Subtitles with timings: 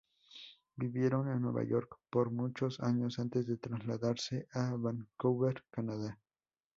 [0.77, 6.17] Vivieron en Nueva York por muchos años antes de trasladarse a Vancouver, Canadá.